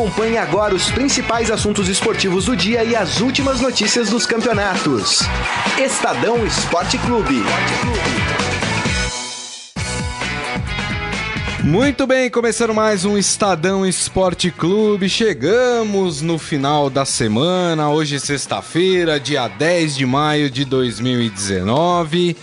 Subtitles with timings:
[0.00, 5.20] Acompanhe agora os principais assuntos esportivos do dia e as últimas notícias dos campeonatos.
[5.78, 7.44] Estadão Esporte Clube.
[11.62, 15.06] Muito bem, começando mais um Estadão Esporte Clube.
[15.06, 22.38] Chegamos no final da semana, hoje sexta-feira, dia 10 de maio de 2019.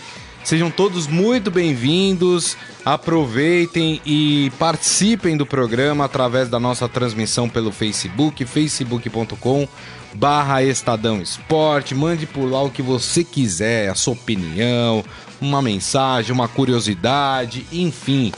[0.48, 2.56] Sejam todos muito bem-vindos.
[2.82, 9.68] Aproveitem e participem do programa através da nossa transmissão pelo Facebook, facebook.com
[10.14, 11.94] barra Estadão Esporte.
[11.94, 15.04] Mande por lá o que você quiser, a sua opinião,
[15.38, 18.32] uma mensagem, uma curiosidade, enfim.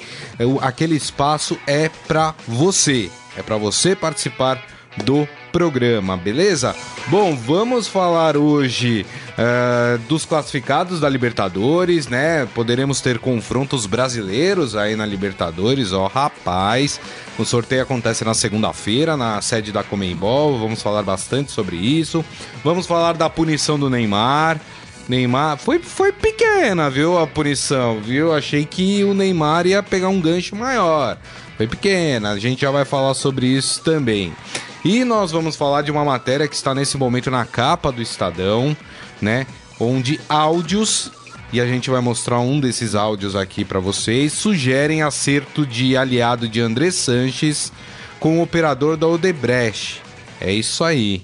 [0.63, 3.09] Aquele espaço é para você.
[3.37, 4.61] É para você participar
[5.05, 6.75] do programa, beleza?
[7.09, 12.47] Bom, vamos falar hoje uh, dos classificados da Libertadores, né?
[12.55, 17.01] Poderemos ter confrontos brasileiros aí na Libertadores, ó, rapaz.
[17.39, 20.59] O sorteio acontece na segunda-feira, na sede da Comembol.
[20.59, 22.25] Vamos falar bastante sobre isso.
[22.63, 24.61] Vamos falar da punição do Neymar.
[25.09, 27.19] Neymar foi, foi pequena, viu?
[27.19, 28.33] A punição, viu?
[28.33, 31.17] Achei que o Neymar ia pegar um gancho maior.
[31.57, 34.33] Foi pequena, a gente já vai falar sobre isso também.
[34.85, 38.77] E nós vamos falar de uma matéria que está nesse momento na capa do Estadão,
[39.21, 39.47] né?
[39.79, 41.11] Onde áudios
[41.53, 44.33] e a gente vai mostrar um desses áudios aqui para vocês.
[44.33, 47.73] Sugerem acerto de aliado de André Sanches
[48.21, 50.01] com o operador da Odebrecht.
[50.41, 51.23] É isso aí.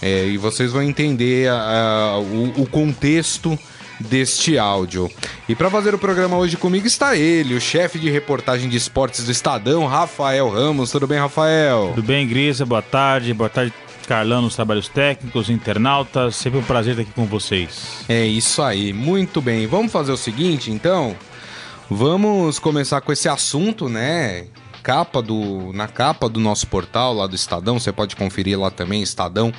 [0.00, 3.58] É, e vocês vão entender a, a, o, o contexto
[4.00, 5.10] deste áudio.
[5.48, 9.24] E para fazer o programa hoje comigo está ele, o chefe de reportagem de esportes
[9.24, 10.90] do Estadão, Rafael Ramos.
[10.90, 11.92] Tudo bem, Rafael?
[11.94, 12.66] Tudo bem, Grisa?
[12.66, 13.32] Boa tarde.
[13.32, 13.72] Boa tarde,
[14.06, 16.36] Carlão, nos trabalhos técnicos, internautas.
[16.36, 18.04] Sempre um prazer estar aqui com vocês.
[18.08, 18.92] É isso aí.
[18.92, 19.66] Muito bem.
[19.66, 21.16] Vamos fazer o seguinte, então?
[21.88, 24.46] Vamos começar com esse assunto, né?
[24.86, 29.02] Capa do, na capa do nosso portal lá do Estadão, você pode conferir lá também,
[29.02, 29.52] estadão.com.br,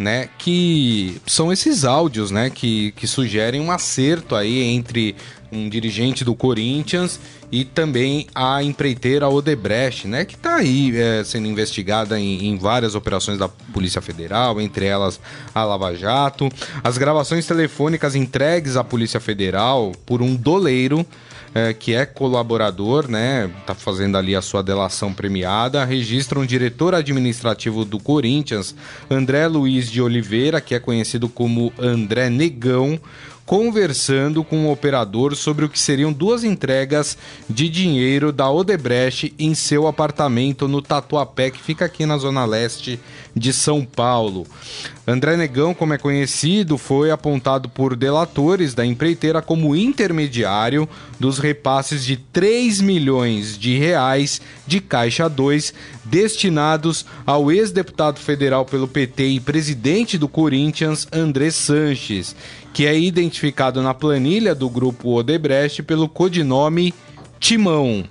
[0.00, 0.28] né?
[0.36, 2.50] Que são esses áudios, né?
[2.50, 5.14] Que, que sugerem um acerto aí entre
[5.50, 7.18] um dirigente do Corinthians
[7.50, 12.94] e também a empreiteira Odebrecht, né, que está aí é, sendo investigada em, em, várias
[12.94, 15.20] operações da Polícia Federal, entre elas
[15.54, 16.48] a Lava Jato.
[16.84, 21.06] As gravações telefônicas entregues à Polícia Federal por um doleiro
[21.54, 23.50] é, que é colaborador, né?
[23.66, 28.74] Tá fazendo ali a sua delação premiada, registra um diretor administrativo do Corinthians,
[29.10, 33.00] André Luiz de Oliveira, que é conhecido como André Negão,
[33.48, 37.16] conversando com um operador sobre o que seriam duas entregas
[37.48, 43.00] de dinheiro da Odebrecht em seu apartamento no Tatuapé, que fica aqui na zona leste
[43.34, 44.46] de São Paulo.
[45.10, 50.86] André Negão, como é conhecido, foi apontado por delatores da empreiteira como intermediário
[51.18, 55.72] dos repasses de 3 milhões de reais de Caixa 2
[56.04, 62.36] destinados ao ex-deputado federal pelo PT e presidente do Corinthians, André Sanches,
[62.74, 66.92] que é identificado na planilha do grupo Odebrecht pelo codinome
[67.40, 68.04] Timão.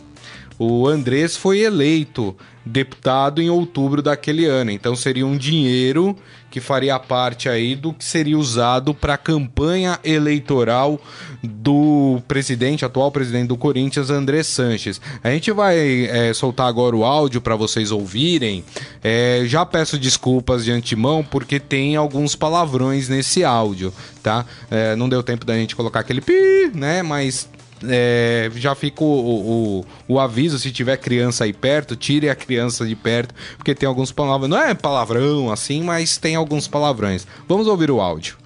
[0.58, 2.36] O Andrés foi eleito
[2.68, 6.16] deputado em outubro daquele ano, então seria um dinheiro
[6.50, 11.00] que faria parte aí do que seria usado para a campanha eleitoral
[11.44, 15.00] do presidente, atual presidente do Corinthians, André Sanches.
[15.24, 18.64] A gente vai é, soltar agora o áudio para vocês ouvirem.
[19.04, 24.46] É, já peço desculpas de antemão porque tem alguns palavrões nesse áudio, tá?
[24.72, 27.04] É, não deu tempo da gente colocar aquele pi, né?
[27.04, 27.50] Mas
[27.88, 32.86] é, já fica o, o, o, aviso, se tiver criança aí perto, tire a criança
[32.86, 37.28] de perto, porque tem alguns palavrões, não é palavrão assim, mas tem alguns palavrões.
[37.48, 38.38] Vamos ouvir o áudio.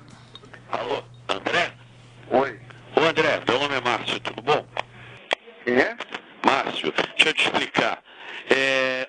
[0.72, 1.72] Alô, André?
[2.31, 2.59] Oi.
[2.96, 4.66] Ô André, meu nome é Márcio, tudo bom?
[5.63, 5.96] Quem é?
[6.46, 8.02] Márcio, deixa eu te explicar.
[8.50, 9.08] É,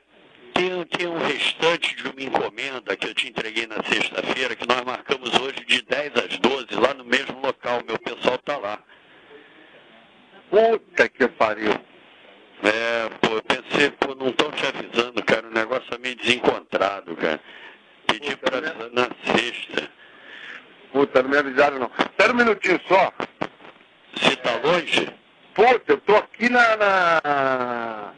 [0.55, 4.83] tem, tem um restante de uma encomenda que eu te entreguei na sexta-feira, que nós
[4.83, 8.79] marcamos hoje de 10 às 12, lá no mesmo local, meu pessoal tá lá.
[10.53, 11.73] Puta que pariu.
[12.63, 17.17] É, pô, eu pensei, pô, não estão te avisando, cara, o negócio é meio desencontrado,
[17.17, 17.41] cara.
[18.07, 19.91] Pedi Puta, pra avisar na sexta.
[20.93, 21.91] Puta, não me avisaram não.
[21.99, 23.15] Espera um minutinho só.
[24.15, 25.09] Você tá longe?
[25.55, 26.77] Puta, eu tô aqui na.
[26.77, 28.13] na...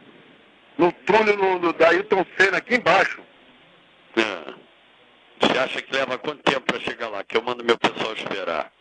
[0.76, 3.22] no túnel no, no, da Ailton Senna, aqui embaixo.
[4.16, 4.54] É.
[5.38, 7.22] Você acha que leva quanto tempo pra chegar lá?
[7.22, 8.72] Que eu mando meu pessoal esperar.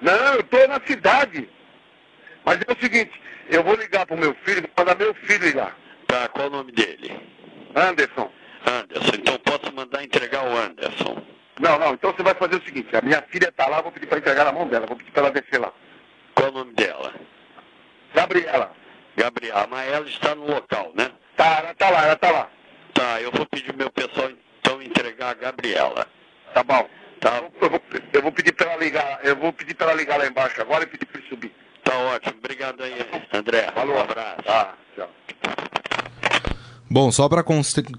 [0.00, 1.48] Não, eu estou na cidade.
[2.44, 3.12] Mas é o seguinte,
[3.48, 5.76] eu vou ligar pro meu filho, vou mandar meu filho ligar.
[6.06, 7.10] Tá, qual o nome dele?
[7.74, 8.30] Anderson.
[8.66, 11.22] Anderson, então posso mandar entregar o Anderson.
[11.60, 14.06] Não, não, então você vai fazer o seguinte, a minha filha tá lá, vou pedir
[14.06, 15.72] para entregar na mão dela, vou pedir para ela descer lá.
[16.34, 17.14] Qual o nome dela?
[18.14, 18.72] Gabriela.
[19.16, 21.10] Gabriela, a Maela está no local, né?
[21.36, 22.50] Tá, ela tá lá, ela tá lá.
[22.92, 24.30] Tá, eu vou pedir meu pessoal
[24.60, 26.06] então entregar a Gabriela.
[26.52, 26.88] Tá bom.
[27.20, 27.80] Tá, Eu vou,
[28.12, 30.84] eu vou pedir pra ela ligar, eu vou pedir pra ela ligar lá embaixo agora
[30.84, 31.52] e pedir pra ele subir.
[31.82, 32.34] tá ótimo.
[32.38, 32.94] Obrigado aí,
[33.32, 33.70] André.
[33.74, 33.96] Falou.
[33.96, 34.42] Um abraço.
[34.44, 35.08] Tá, tchau.
[36.88, 37.42] Bom, só para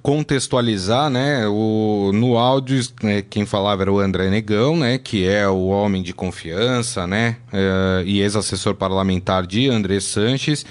[0.02, 5.46] contextualizar, né, o, no áudio, né, quem falava era o André Negão, né, que é
[5.48, 10.66] o homem de confiança, né, eh, e ex-assessor parlamentar de André Sanches.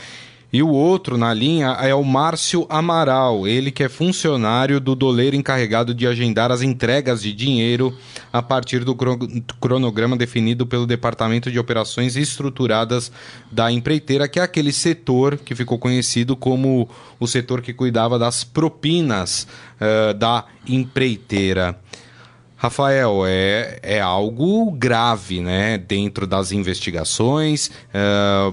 [0.57, 5.37] E o outro na linha é o Márcio Amaral, ele que é funcionário do doleiro
[5.37, 7.95] encarregado de agendar as entregas de dinheiro
[8.33, 9.19] a partir do cro-
[9.61, 13.13] cronograma definido pelo Departamento de Operações Estruturadas
[13.53, 16.89] da empreiteira, que é aquele setor que ficou conhecido como
[17.21, 19.47] o setor que cuidava das propinas
[19.79, 21.79] eh, da empreiteira.
[22.57, 25.77] Rafael, é, é algo grave, né?
[25.77, 27.71] Dentro das investigações.
[27.93, 28.53] eh,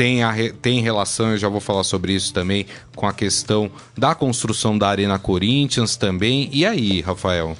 [0.00, 0.32] tem, a,
[0.62, 2.64] tem relação, eu já vou falar sobre isso também,
[2.96, 6.48] com a questão da construção da Arena Corinthians também.
[6.50, 7.54] E aí, Rafael?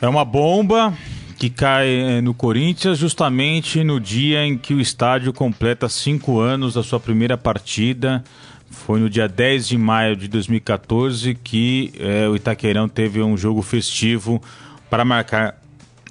[0.00, 0.96] É uma bomba
[1.36, 6.72] que cai eh, no Corinthians justamente no dia em que o estádio completa cinco anos
[6.72, 8.24] da sua primeira partida.
[8.70, 13.60] Foi no dia 10 de maio de 2014 que eh, o Itaquerão teve um jogo
[13.60, 14.40] festivo
[14.88, 15.60] para marcar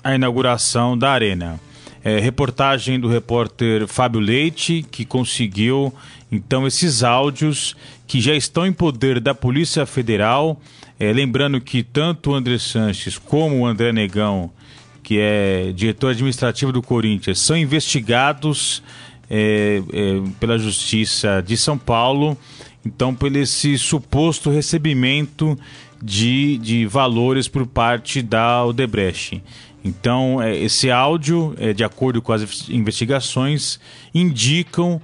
[0.04, 1.60] a inauguração da arena.
[2.04, 5.94] É, reportagem do repórter Fábio Leite, que conseguiu
[6.32, 10.60] então esses áudios que já estão em poder da Polícia Federal.
[11.00, 14.52] É, lembrando que tanto o André Sanches como o André Negão,
[15.02, 18.84] que é diretor administrativo do Corinthians, são investigados
[19.30, 22.38] é, é, pela Justiça de São Paulo,
[22.86, 25.58] então, por esse suposto recebimento
[26.02, 29.42] de, de valores por parte da Odebrecht.
[29.84, 33.80] Então, é, esse áudio, é, de acordo com as investigações,
[34.14, 35.02] indicam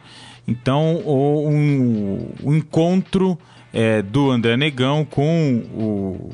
[0.48, 3.38] então o, um, o encontro
[3.72, 6.32] é, do André Negão com o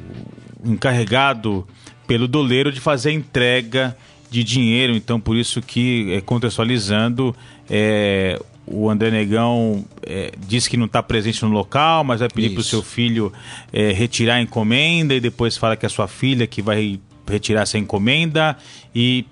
[0.63, 1.67] encarregado
[2.07, 3.97] pelo doleiro de fazer a entrega
[4.29, 4.95] de dinheiro.
[4.95, 7.35] Então, por isso que, é, contextualizando,
[7.69, 12.51] é, o André Negão é, disse que não está presente no local, mas vai pedir
[12.51, 13.31] para o seu filho
[13.71, 17.61] é, retirar a encomenda e depois fala que é a sua filha que vai retirar
[17.61, 18.57] essa encomenda
[18.93, 19.25] e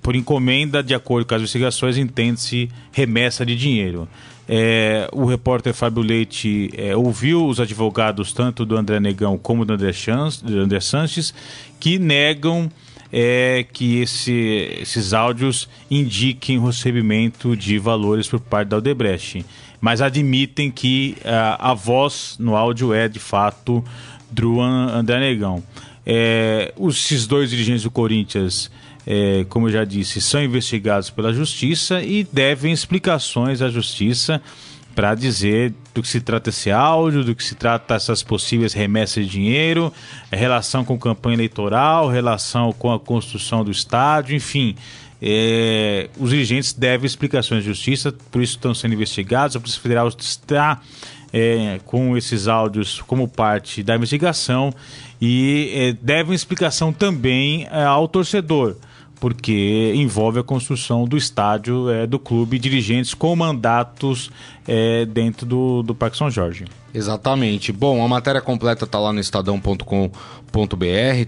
[0.00, 4.08] por encomenda, de acordo com as investigações, entende-se remessa de dinheiro.
[4.48, 9.72] É, o repórter Fábio Leite é, ouviu os advogados tanto do André Negão como do
[9.72, 11.32] André, Chans, do André Sanches
[11.80, 12.70] que negam
[13.12, 19.44] é, que esse- esses áudios indiquem o recebimento de valores por parte da Odebrecht,
[19.80, 23.84] mas admitem que ah, a voz no áudio é de fato
[24.30, 25.62] do An- André Negão.
[26.04, 28.70] É, esses dois dirigentes do Corinthians,
[29.06, 34.42] é, como eu já disse, são investigados pela justiça e devem explicações à justiça
[34.94, 39.24] para dizer do que se trata esse áudio, do que se trata essas possíveis remessas
[39.24, 39.92] de dinheiro,
[40.30, 44.74] relação com campanha eleitoral, relação com a construção do estádio, enfim.
[45.20, 49.54] é, os dirigentes devem explicações à justiça, por isso estão sendo investigados.
[49.56, 50.80] A Polícia Federal está
[51.32, 54.74] é, com esses áudios como parte da investigação
[55.24, 58.74] e é, devem explicação também é, ao torcedor
[59.20, 64.32] porque envolve a construção do estádio é, do clube, dirigentes com mandatos
[64.66, 66.64] é, dentro do, do Parque São Jorge.
[66.92, 67.70] Exatamente.
[67.72, 70.10] Bom, a matéria completa está lá no estadão.com.br,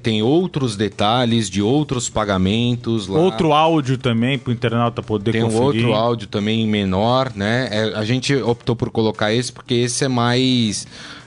[0.02, 3.20] tem outros detalhes de outros pagamentos lá.
[3.20, 5.84] Outro áudio também para o internauta poder Tem um conferir.
[5.86, 7.68] outro áudio também menor, né?
[7.70, 10.84] É, a gente optou por colocar esse porque esse é mais.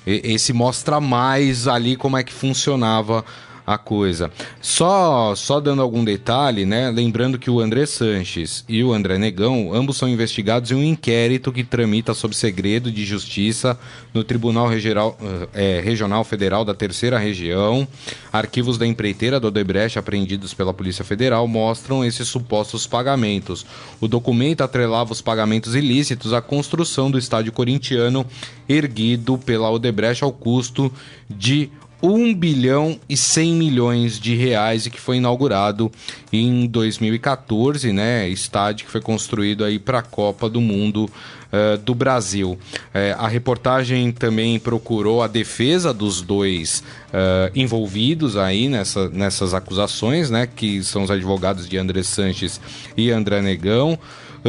[0.09, 3.25] Esse mostra mais ali como é que funcionava
[3.67, 4.31] a coisa.
[4.61, 6.89] Só, só dando algum detalhe, né?
[6.89, 11.51] Lembrando que o André Sanches e o André Negão, ambos são investigados em um inquérito
[11.51, 13.77] que tramita sob segredo de justiça
[14.13, 15.17] no Tribunal Regional,
[15.53, 17.85] eh, Regional Federal da Terceira Região.
[18.31, 23.65] Arquivos da empreiteira do Odebrecht apreendidos pela Polícia Federal mostram esses supostos pagamentos.
[23.99, 28.25] O documento atrelava os pagamentos ilícitos à construção do estádio corintiano
[28.69, 30.89] erguido pela Odebrecht ao custo
[31.29, 31.69] de
[32.01, 35.91] 1 bilhão e 100 milhões de reais e que foi inaugurado
[36.31, 38.27] em 2014, né?
[38.29, 41.09] Estádio que foi construído aí para a Copa do Mundo
[41.51, 42.59] eh, do Brasil.
[42.93, 50.29] Eh, a reportagem também procurou a defesa dos dois eh, envolvidos aí nessa, nessas acusações,
[50.29, 50.45] né?
[50.45, 52.59] Que são os advogados de André Sanches
[52.97, 53.97] e André Negão.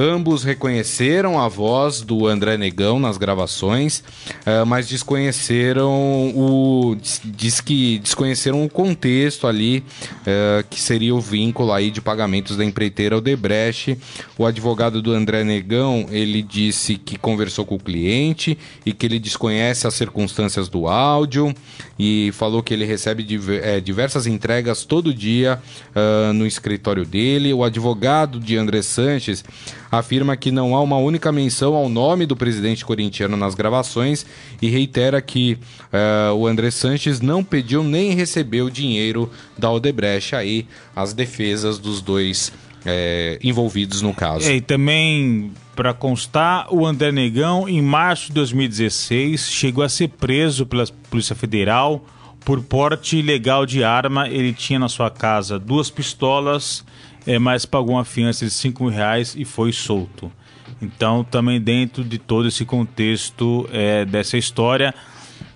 [0.00, 3.98] Ambos reconheceram a voz do André Negão nas gravações,
[4.46, 5.90] uh, mas desconheceram
[6.36, 6.96] o.
[7.24, 9.82] Diz que desconheceram o contexto ali,
[10.20, 13.98] uh, que seria o vínculo aí de pagamentos da empreiteira Odebrecht.
[14.38, 19.18] O advogado do André Negão, ele disse que conversou com o cliente e que ele
[19.18, 21.52] desconhece as circunstâncias do áudio
[21.98, 23.26] e falou que ele recebe
[23.60, 27.52] é, diversas entregas todo dia uh, no escritório dele.
[27.52, 29.44] O advogado de André Sanches
[29.90, 34.24] afirma que não há uma única menção ao nome do presidente corintiano nas gravações
[34.60, 35.58] e reitera que
[35.92, 40.34] uh, o André Sanches não pediu nem recebeu dinheiro da Odebrecht.
[40.34, 42.52] Aí as defesas dos dois
[42.84, 44.48] é, envolvidos no caso.
[44.48, 50.08] É, e também, para constar, o André Negão, em março de 2016, chegou a ser
[50.08, 52.04] preso pela Polícia Federal
[52.44, 54.28] por porte ilegal de arma.
[54.28, 56.84] Ele tinha na sua casa duas pistolas,
[57.28, 60.32] é, mas pagou uma fiança de 5 mil reais e foi solto.
[60.80, 64.94] Então, também dentro de todo esse contexto é, dessa história.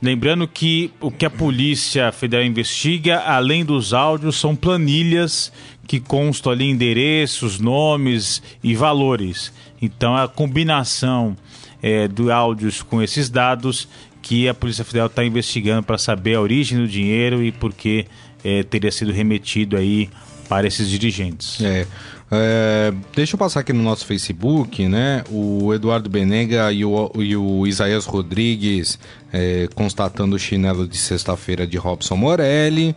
[0.03, 5.51] Lembrando que o que a Polícia Federal investiga, além dos áudios, são planilhas
[5.87, 9.51] que constam ali endereços, nomes e valores.
[9.81, 11.35] Então a combinação
[11.83, 13.89] é, de áudios com esses dados
[14.21, 18.07] que a Polícia Federal está investigando para saber a origem do dinheiro e por que
[18.45, 20.11] é, teria sido remetido aí
[20.53, 21.63] para esses dirigentes.
[21.63, 21.87] É.
[22.31, 25.25] É, deixa eu passar aqui no nosso Facebook, né?
[25.31, 28.99] O Eduardo Benega e o, e o Isaías Rodrigues
[29.33, 32.95] é, constatando o chinelo de sexta-feira de Robson Morelli.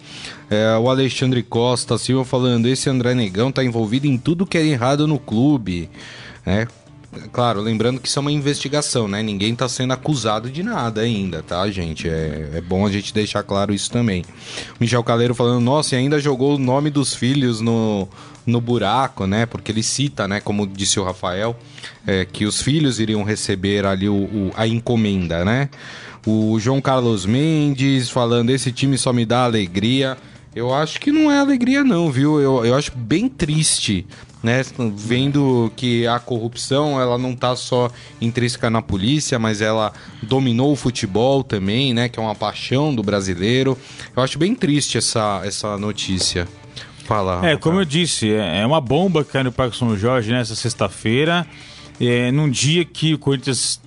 [0.50, 4.66] É, o Alexandre Costa Silva falando: esse André Negão tá envolvido em tudo que é
[4.66, 5.90] errado no clube.
[6.46, 6.68] né?
[7.32, 9.22] Claro, lembrando que isso é uma investigação, né?
[9.22, 12.08] Ninguém está sendo acusado de nada ainda, tá, gente?
[12.08, 14.24] É, é bom a gente deixar claro isso também.
[14.80, 18.08] Michel Caleiro falando, nossa, e ainda jogou o nome dos filhos no,
[18.46, 19.46] no buraco, né?
[19.46, 20.40] Porque ele cita, né?
[20.40, 21.56] Como disse o Rafael,
[22.06, 25.70] é, que os filhos iriam receber ali o, o, a encomenda, né?
[26.26, 30.18] O João Carlos Mendes falando, esse time só me dá alegria.
[30.56, 32.40] Eu acho que não é alegria não, viu?
[32.40, 34.08] Eu, eu acho bem triste
[34.46, 34.62] né?
[34.96, 37.90] Vendo que a corrupção ela não está só
[38.22, 42.08] intrínseca na polícia, mas ela dominou o futebol também, né?
[42.08, 43.76] Que é uma paixão do brasileiro.
[44.16, 46.48] Eu acho bem triste essa, essa notícia.
[47.06, 47.46] Fala.
[47.48, 50.56] É, como eu disse, é, é uma bomba que cai no Parque São Jorge nessa
[50.56, 51.46] sexta-feira,
[52.00, 53.82] é, num dia que o Corinthians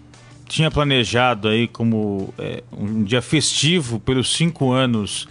[0.48, 5.28] tinha planejado aí como é, um dia festivo pelos cinco anos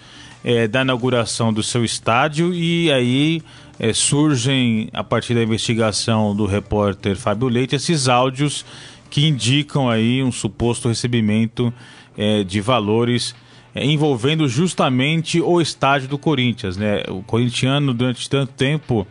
[0.47, 3.41] é, da inauguração do seu estádio e aí
[3.77, 8.65] é, surgem, a partir da investigação do repórter Fábio Leite, esses áudios
[9.09, 11.73] que indicam aí um suposto recebimento
[12.17, 13.35] é, de valores
[13.75, 16.77] é, envolvendo justamente o estádio do Corinthians.
[16.77, 17.03] Né?
[17.09, 19.05] O corintiano, durante tanto tempo,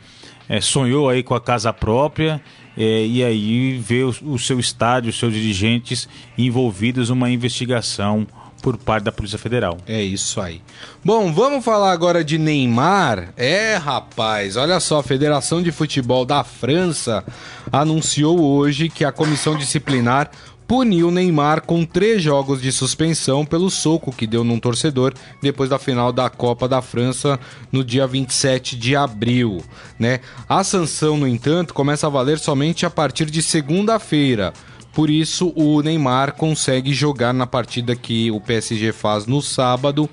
[0.48, 2.40] é, sonhou aí com a casa própria
[2.78, 8.26] é, e aí vê o, o seu estádio, os seus dirigentes envolvidos numa investigação
[8.66, 9.78] por parte da Polícia Federal.
[9.86, 10.60] É isso aí.
[11.04, 13.32] Bom, vamos falar agora de Neymar.
[13.36, 17.22] É, rapaz, olha só, a Federação de Futebol da França
[17.70, 20.32] anunciou hoje que a comissão disciplinar
[20.66, 25.78] puniu Neymar com três jogos de suspensão pelo soco que deu num torcedor depois da
[25.78, 27.38] final da Copa da França
[27.70, 29.62] no dia 27 de abril,
[29.96, 30.18] né?
[30.48, 34.52] A sanção, no entanto, começa a valer somente a partir de segunda-feira.
[34.96, 40.08] Por isso, o Neymar consegue jogar na partida que o PSG faz no sábado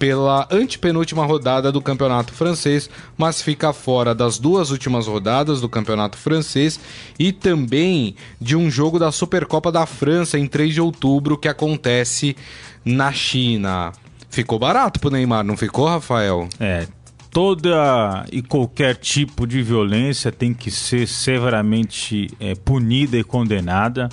[0.00, 6.18] pela antepenúltima rodada do campeonato francês, mas fica fora das duas últimas rodadas do campeonato
[6.18, 6.80] francês
[7.16, 12.36] e também de um jogo da Supercopa da França em 3 de outubro que acontece
[12.84, 13.92] na China.
[14.28, 16.48] Ficou barato pro Neymar, não ficou, Rafael?
[16.58, 16.88] É,
[17.36, 24.08] toda e qualquer tipo de violência tem que ser severamente é, punida e condenada.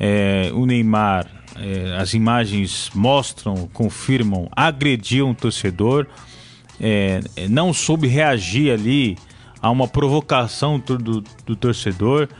[0.00, 6.06] É, o Neymar, é, as imagens mostram, confirmam, agrediu um torcedor,
[7.50, 9.18] não soube reagir ali
[9.60, 12.30] a uma provocação do, do, do torcedor.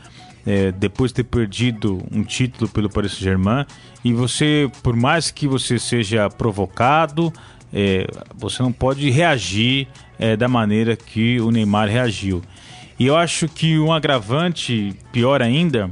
[0.43, 3.65] É, depois de ter perdido um título pelo Paris Saint-Germain
[4.03, 7.31] e você, por mais que você seja provocado,
[7.71, 9.87] é, você não pode reagir
[10.19, 12.41] é, da maneira que o Neymar reagiu.
[12.97, 15.91] E eu acho que um agravante, pior ainda,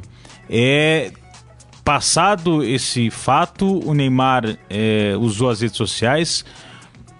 [0.49, 1.11] é
[1.83, 6.45] passado esse fato, o Neymar é, usou as redes sociais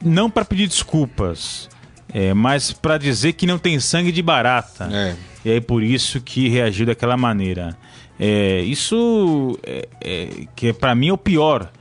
[0.04, 1.70] não para pedir desculpas,
[2.14, 4.90] é, mas para dizer que não tem sangue de barata.
[4.92, 5.16] É.
[5.46, 7.78] E é por isso que reagiu daquela maneira.
[8.20, 11.72] É, isso é, é que para mim é o pior,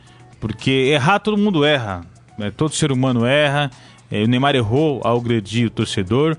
[0.40, 2.04] porque errar todo mundo erra,
[2.38, 2.50] né?
[2.56, 3.70] todo ser humano erra.
[4.12, 6.36] É, o Neymar errou ao agredir o torcedor,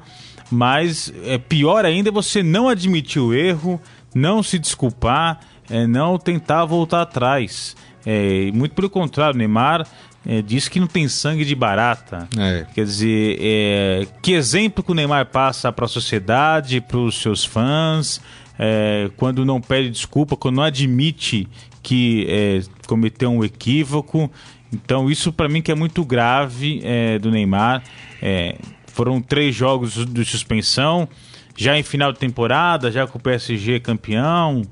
[0.52, 3.82] mas é pior ainda você não admitir o erro,
[4.14, 7.76] não se desculpar, é, não tentar voltar atrás.
[8.06, 9.88] É, muito pelo contrário, o Neymar
[10.24, 12.28] é, diz que não tem sangue de barata.
[12.38, 12.68] É.
[12.76, 17.44] Quer dizer, é, que exemplo que o Neymar passa para a sociedade, para os seus
[17.44, 18.22] fãs,
[18.60, 21.48] é, quando não pede desculpa, quando não admite
[21.82, 24.32] que é, cometeu um equívoco.
[24.74, 27.84] Então, isso para mim que é muito grave é, do Neymar.
[28.22, 28.56] É,
[28.88, 31.08] foram três jogos de suspensão,
[31.56, 34.64] já em final de temporada, já com o PSG campeão.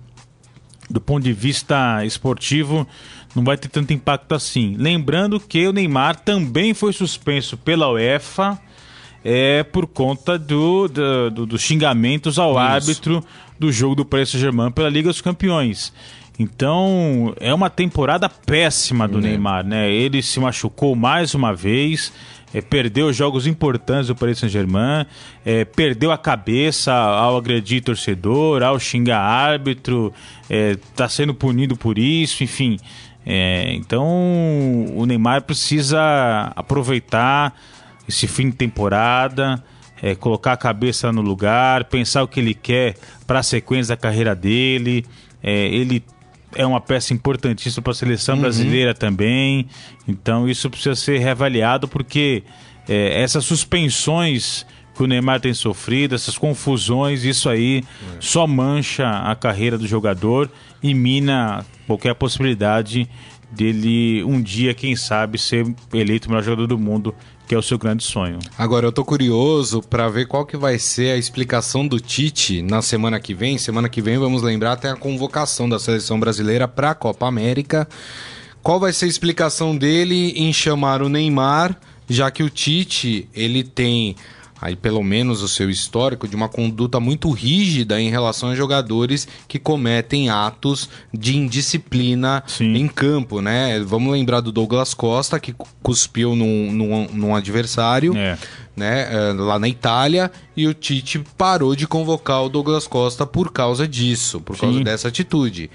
[0.89, 2.85] Do ponto de vista esportivo,
[3.33, 4.75] não vai ter tanto impacto assim.
[4.77, 8.59] Lembrando que o Neymar também foi suspenso pela UEFA
[9.23, 12.59] é, por conta do, do, do dos xingamentos ao Isso.
[12.59, 13.23] árbitro
[13.57, 15.93] do jogo do Paris Saint-Germain pela Liga dos Campeões.
[16.41, 19.21] Então, é uma temporada péssima do é.
[19.21, 19.91] Neymar, né?
[19.91, 22.11] Ele se machucou mais uma vez,
[22.51, 25.05] é, perdeu jogos importantes do Paris Saint-Germain,
[25.45, 30.11] é, perdeu a cabeça ao agredir torcedor, ao xingar árbitro,
[30.49, 32.79] está é, sendo punido por isso, enfim.
[33.23, 34.03] É, então,
[34.95, 37.53] o Neymar precisa aproveitar
[38.09, 39.63] esse fim de temporada,
[40.01, 42.95] é, colocar a cabeça no lugar, pensar o que ele quer
[43.27, 45.05] para a sequência da carreira dele.
[45.43, 46.03] É, ele
[46.55, 48.41] é uma peça importantíssima para a seleção uhum.
[48.41, 49.67] brasileira também.
[50.07, 52.43] Então isso precisa ser reavaliado porque
[52.87, 54.65] é, essas suspensões
[54.95, 58.17] que o Neymar tem sofrido, essas confusões, isso aí é.
[58.19, 60.51] só mancha a carreira do jogador
[60.83, 63.09] e mina qualquer possibilidade
[63.51, 67.13] dele um dia, quem sabe, ser eleito o melhor jogador do mundo
[67.51, 68.39] que é o seu grande sonho.
[68.57, 72.81] Agora eu tô curioso para ver qual que vai ser a explicação do Tite na
[72.81, 73.57] semana que vem.
[73.57, 77.85] Semana que vem vamos lembrar até a convocação da seleção brasileira para a Copa América.
[78.63, 81.77] Qual vai ser a explicação dele em chamar o Neymar,
[82.07, 84.15] já que o Tite, ele tem
[84.61, 89.27] aí pelo menos o seu histórico de uma conduta muito rígida em relação a jogadores
[89.47, 92.75] que cometem atos de indisciplina Sim.
[92.75, 93.79] em campo, né?
[93.79, 98.37] Vamos lembrar do Douglas Costa que cuspiu num, num, num adversário, é.
[98.75, 99.07] né?
[99.11, 103.87] Eh, lá na Itália e o Tite parou de convocar o Douglas Costa por causa
[103.87, 104.61] disso, por Sim.
[104.61, 105.71] causa dessa atitude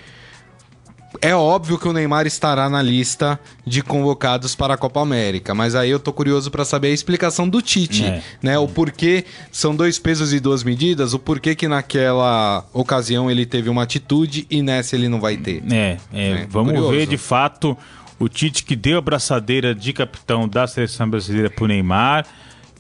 [1.21, 5.75] é óbvio que o Neymar estará na lista de convocados para a Copa América, mas
[5.75, 8.23] aí eu tô curioso para saber a explicação do Tite, é.
[8.43, 8.59] né?
[8.59, 13.69] O porquê são dois pesos e duas medidas, o porquê que naquela ocasião ele teve
[13.69, 15.63] uma atitude e nessa ele não vai ter.
[15.71, 16.93] É, é, é vamos curioso.
[16.93, 17.77] ver de fato
[18.19, 22.27] o Tite que deu a braçadeira de capitão da seleção brasileira pro Neymar.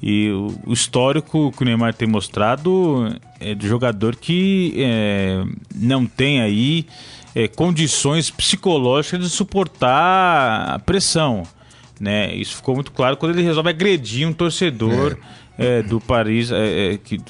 [0.03, 0.31] E
[0.67, 5.43] o histórico que o Neymar tem mostrado é de jogador que é,
[5.75, 6.87] não tem aí
[7.37, 11.43] é, condições psicológicas de suportar a pressão.
[12.01, 12.35] Né?
[12.35, 15.19] Isso ficou muito claro quando ele resolve agredir um torcedor
[15.59, 15.81] é.
[15.81, 17.21] É, do Paris, é, é, que,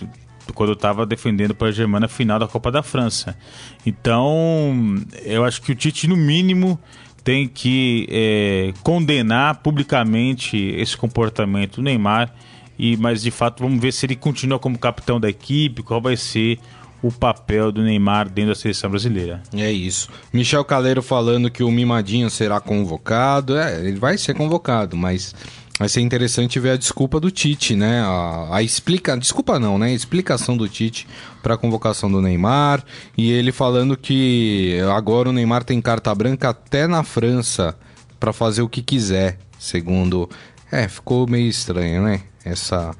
[0.54, 3.36] quando estava defendendo para a Germana na final da Copa da França.
[3.84, 6.78] Então, eu acho que o Tite, no mínimo,
[7.24, 12.32] tem que é, condenar publicamente esse comportamento do Neymar.
[12.78, 16.16] E, mas de fato, vamos ver se ele continua como capitão da equipe, qual vai
[16.16, 16.60] ser
[17.02, 19.42] o papel do Neymar dentro da seleção brasileira.
[19.54, 20.09] É isso.
[20.32, 23.56] Michel Caleiro falando que o Mimadinho será convocado.
[23.56, 25.35] É, ele vai ser convocado, mas
[25.78, 28.00] vai ser interessante ver a desculpa do Tite, né?
[28.00, 29.87] A, a explica, desculpa não, né?
[29.87, 31.06] A explicação do Tite
[31.42, 32.82] para a convocação do Neymar
[33.16, 37.76] e ele falando que agora o Neymar tem carta branca até na França
[38.18, 40.28] para fazer o que quiser, segundo.
[40.70, 42.22] É, ficou meio estranho, né?
[42.46, 42.94] essa.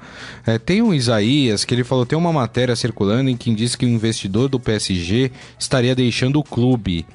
[0.45, 3.85] É, tem o Isaías que ele falou: tem uma matéria circulando em que diz que
[3.85, 7.05] o investidor do PSG estaria deixando o clube.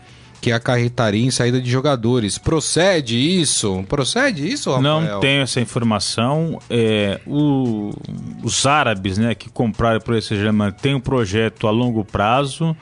[0.41, 2.37] Que acarretaria em saída de jogadores.
[2.37, 3.85] Procede isso?
[3.88, 5.01] Procede isso, Rafael?
[5.01, 6.59] Não tenho essa informação.
[6.69, 7.93] É, o,
[8.43, 12.77] os árabes né, que compraram esse Germain têm um projeto a longo prazo.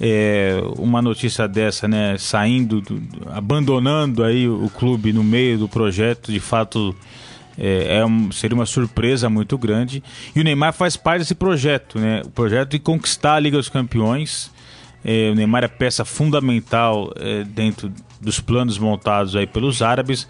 [0.00, 6.32] É, uma notícia dessa, né, saindo, do, abandonando aí o clube no meio do projeto,
[6.32, 6.96] de fato
[7.58, 10.02] é, é um, seria uma surpresa muito grande.
[10.34, 12.22] E o Neymar faz parte desse projeto, né?
[12.24, 14.50] O projeto de conquistar a Liga dos Campeões.
[15.04, 20.26] É, o Neymar é peça fundamental é, dentro dos planos montados aí pelos árabes,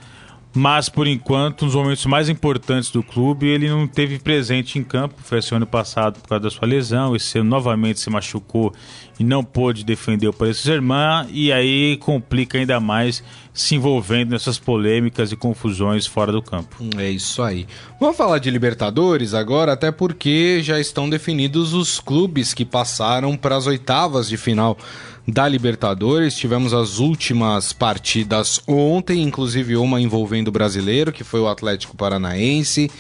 [0.53, 5.15] mas por enquanto, nos momentos mais importantes do clube, ele não teve presente em campo.
[5.23, 8.73] Foi assim ano passado por causa da sua lesão, esse ano novamente se machucou
[9.19, 14.59] e não pôde defender o Paris Saint-Germain, e aí complica ainda mais se envolvendo nessas
[14.59, 16.77] polêmicas e confusões fora do campo.
[16.97, 17.67] É isso aí.
[18.01, 23.57] Vamos falar de Libertadores agora, até porque já estão definidos os clubes que passaram para
[23.57, 24.79] as oitavas de final
[25.27, 26.35] da Libertadores.
[26.35, 32.91] Tivemos as últimas partidas ontem, inclusive uma envolvendo o brasileiro, que foi o Atlético Paranaense,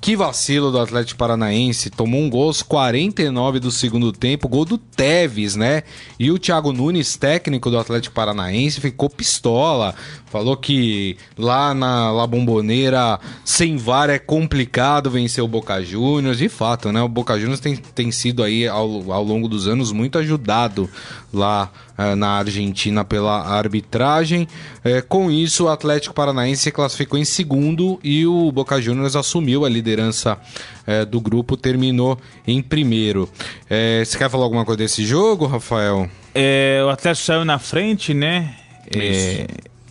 [0.00, 1.90] Que vacilo do Atlético Paranaense.
[1.90, 5.82] Tomou um gol aos 49 do segundo tempo, gol do Teves, né?
[6.18, 9.94] E o Thiago Nunes, técnico do Atlético Paranaense, ficou pistola.
[10.26, 16.38] Falou que lá na La Bomboneira, sem VAR é complicado vencer o Boca Juniors.
[16.38, 17.02] De fato, né?
[17.02, 20.88] O Boca Juniors tem, tem sido aí, ao, ao longo dos anos, muito ajudado
[21.32, 21.70] lá
[22.16, 24.46] na Argentina pela arbitragem.
[24.84, 29.64] Eh, com isso, o Atlético Paranaense se classificou em segundo e o Boca Juniors assumiu
[29.64, 30.38] a liderança
[30.86, 33.28] eh, do grupo, terminou em primeiro.
[34.04, 36.08] você quer falar alguma coisa desse jogo, Rafael?
[36.34, 38.54] É, o Atlético saiu na frente, né?
[38.94, 39.46] É,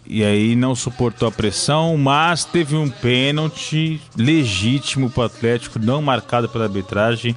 [0.05, 6.01] e aí não suportou a pressão, mas teve um pênalti legítimo para o Atlético, não
[6.01, 7.35] marcado pela arbitragem.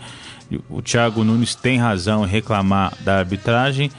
[0.68, 3.90] O Thiago Nunes tem razão em reclamar da arbitragem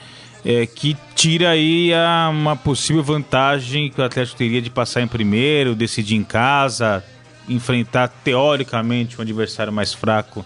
[0.43, 5.07] é, que tira aí a, uma possível vantagem que o Atlético teria de passar em
[5.07, 7.03] primeiro, decidir em casa,
[7.47, 10.45] enfrentar teoricamente um adversário mais fraco,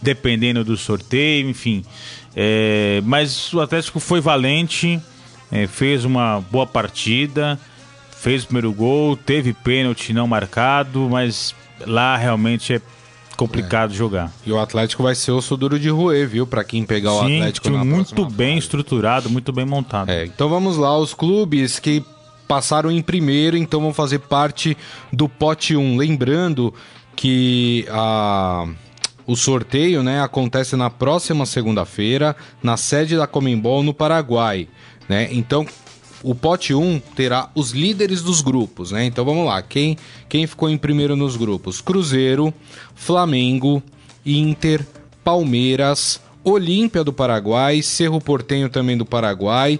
[0.00, 1.84] dependendo do sorteio, enfim.
[2.34, 5.00] É, mas o Atlético foi valente,
[5.50, 7.58] é, fez uma boa partida,
[8.10, 11.54] fez o primeiro gol, teve pênalti não marcado, mas
[11.86, 12.80] lá realmente é
[13.46, 13.94] complicado é.
[13.94, 14.32] jogar.
[14.46, 16.46] E o Atlético vai ser osso duro de roer, viu?
[16.46, 18.58] Para quem pegar Sim, o Atlético na muito bem fase.
[18.58, 20.10] estruturado, muito bem montado.
[20.10, 22.04] É, então vamos lá, os clubes que
[22.46, 24.76] passaram em primeiro, então vão fazer parte
[25.12, 25.96] do pote 1.
[25.96, 26.72] Lembrando
[27.16, 28.66] que a
[29.24, 34.68] o sorteio, né, acontece na próxima segunda-feira na sede da Comembol no Paraguai,
[35.08, 35.28] né?
[35.30, 35.64] Então,
[36.22, 39.04] o pote 1 terá os líderes dos grupos, né?
[39.04, 39.60] Então vamos lá.
[39.60, 39.96] Quem,
[40.28, 41.80] quem ficou em primeiro nos grupos?
[41.80, 42.52] Cruzeiro,
[42.94, 43.82] Flamengo,
[44.24, 44.86] Inter,
[45.24, 49.78] Palmeiras, Olímpia do Paraguai, Cerro Portenho também do Paraguai,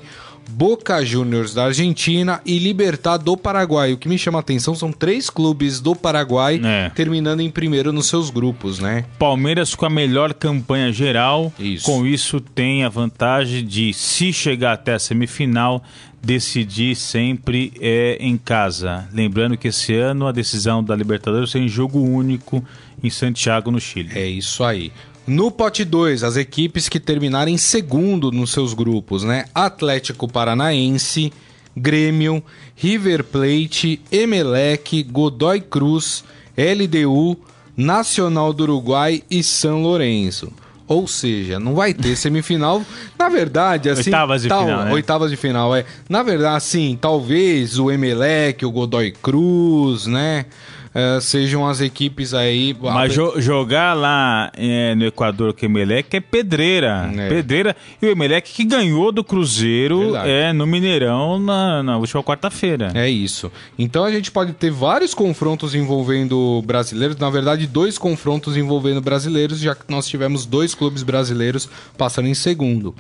[0.51, 3.93] Boca Juniors da Argentina e Libertad do Paraguai.
[3.93, 6.91] O que me chama a atenção são três clubes do Paraguai é.
[6.91, 9.05] terminando em primeiro nos seus grupos, né?
[9.19, 11.53] Palmeiras com a melhor campanha geral.
[11.59, 11.87] Isso.
[11.87, 15.83] Com isso tem a vantagem de, se chegar até a semifinal,
[16.23, 19.09] decidir sempre é em casa.
[19.13, 22.65] Lembrando que esse ano a decisão da Libertadores é em jogo único
[23.03, 24.11] em Santiago, no Chile.
[24.15, 24.93] É isso aí.
[25.27, 29.45] No pote 2, as equipes que terminarem segundo nos seus grupos, né?
[29.55, 31.33] Atlético Paranaense,
[31.77, 32.43] Grêmio,
[32.75, 36.25] River Plate, Emelec, Godoy Cruz,
[36.57, 37.39] LDU,
[37.77, 40.53] Nacional do Uruguai e São Lourenço.
[40.93, 42.83] Ou seja, não vai ter semifinal.
[43.19, 44.11] Na verdade, assim.
[44.11, 44.85] Oitavas de tal, final.
[44.85, 44.93] Né?
[44.93, 45.85] Oitavas de final, é.
[46.09, 50.47] Na verdade, assim, talvez o Emelec, o Godoy Cruz, né?
[50.95, 52.77] Uh, sejam as equipes aí.
[52.81, 57.11] Mas jo jogar lá é, no Equador com o Emelec é pedreira.
[57.17, 57.29] É.
[57.29, 57.77] Pedreira.
[58.01, 62.93] E o Emelec que ganhou do Cruzeiro é, no Mineirão na, na última quarta-feira.
[62.95, 63.51] É isso.
[63.79, 67.17] Então a gente pode ter vários confrontos envolvendo brasileiros.
[67.17, 72.35] Na verdade, dois confrontos envolvendo brasileiros, já que nós tivemos dois clubes brasileiros passando em
[72.35, 72.95] segundo.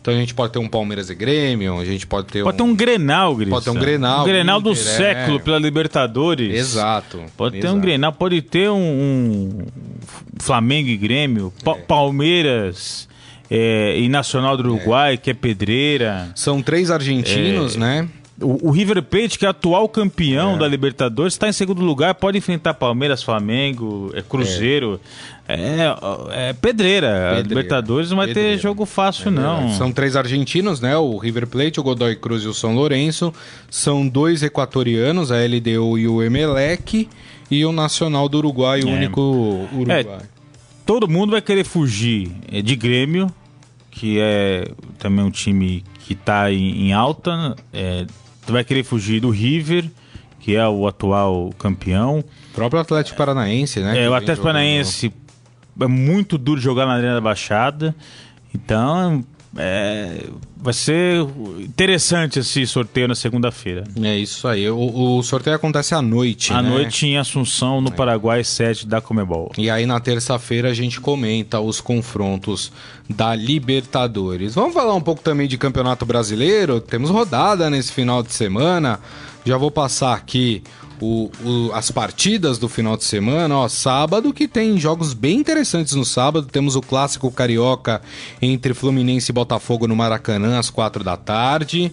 [0.00, 2.66] Então a gente pode ter um Palmeiras e Grêmio, a gente pode ter pode um...
[2.66, 3.50] ter um Grenal, Gris.
[3.50, 4.22] Pode ter um Grenal.
[4.22, 4.96] Um Grenal do Inter, é.
[4.96, 5.40] século é.
[5.40, 6.54] pela Libertadores.
[6.54, 7.22] Exato.
[7.36, 7.72] Pode exato.
[7.72, 9.66] ter um Grenal, pode ter um,
[10.38, 11.74] Flamengo e Grêmio, é.
[11.74, 13.08] Palmeiras
[13.50, 15.16] é, e Nacional do Uruguai, é.
[15.16, 16.30] que é pedreira.
[16.34, 17.78] São três argentinos, é.
[17.78, 18.08] né?
[18.40, 20.58] O, o, River Plate, que é atual campeão é.
[20.58, 25.00] da Libertadores, está em segundo lugar, pode enfrentar Palmeiras, Flamengo, é Cruzeiro.
[25.48, 27.08] É, é, é pedreira.
[27.08, 27.36] pedreira.
[27.36, 28.56] A Libertadores não vai pedreira.
[28.56, 29.70] ter jogo fácil, não.
[29.70, 30.96] São três argentinos, né?
[30.96, 33.32] O River Plate, o Godoy Cruz e o São Lourenço.
[33.70, 37.08] São dois equatorianos, a LDU e o Emelec.
[37.50, 38.92] E o Nacional do Uruguai, o é.
[38.92, 40.00] único Uruguai.
[40.00, 40.18] É,
[40.84, 42.30] todo mundo vai querer fugir
[42.62, 43.30] de Grêmio,
[43.90, 47.56] que é também um time que está em, em alta.
[47.72, 48.06] É,
[48.48, 49.90] Tu vai querer fugir do River,
[50.40, 52.20] que é o atual campeão.
[52.20, 54.02] O próprio Atlético Paranaense, né?
[54.02, 55.12] É, o Atlético Paranaense
[55.78, 57.94] é muito duro jogar na Arena da Baixada.
[58.54, 59.22] Então,
[59.56, 60.24] é,
[60.56, 61.20] vai ser
[61.58, 63.84] interessante esse sorteio na segunda-feira.
[64.02, 64.68] É isso aí.
[64.68, 66.52] O, o, sorteio acontece à noite.
[66.52, 66.68] À né?
[66.68, 67.92] noite em Assunção, no é.
[67.92, 69.50] Paraguai, sede da Comebol.
[69.56, 72.70] E aí na terça-feira a gente comenta os confrontos
[73.08, 74.54] da Libertadores.
[74.54, 76.80] Vamos falar um pouco também de Campeonato Brasileiro.
[76.80, 79.00] Temos rodada nesse final de semana.
[79.44, 80.62] Já vou passar aqui
[81.00, 85.94] o, o, as partidas do final de semana, ó, sábado que tem jogos bem interessantes
[85.94, 86.46] no sábado.
[86.46, 88.00] Temos o clássico carioca
[88.40, 91.92] entre Fluminense e Botafogo no Maracanã às quatro da tarde.